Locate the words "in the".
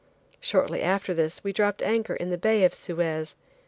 2.15-2.37